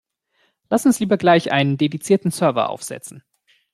[0.71, 3.23] Lass uns lieber gleich einen dedizierten Server aufsetzen.